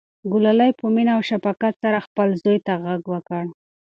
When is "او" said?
1.17-1.21